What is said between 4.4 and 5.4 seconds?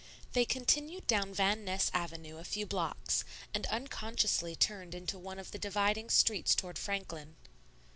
turned into one